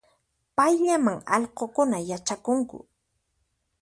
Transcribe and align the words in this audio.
Payllaman 0.55 1.17
allqunkuna 1.35 1.97
yachakunku 2.09 2.77